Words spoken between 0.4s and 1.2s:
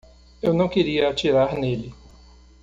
Eu não queria